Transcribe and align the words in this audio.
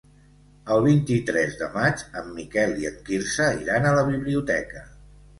El 0.75 0.79
vint-i-tres 0.85 1.51
de 1.59 1.67
maig 1.75 1.99
en 2.21 2.31
Miquel 2.37 2.73
i 2.83 2.87
en 2.91 2.95
Quirze 3.09 3.47
iran 3.65 3.85
a 3.91 3.93
la 3.99 4.07
biblioteca. 4.09 4.83